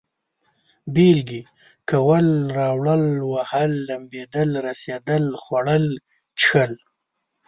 [0.93, 1.41] بېلگې:
[1.89, 5.85] کول، راوړل، وهل، لمبېدل، رسېدل، خوړل،
[6.39, 6.73] څښل